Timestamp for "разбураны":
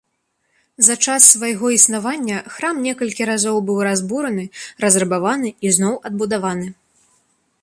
3.91-4.45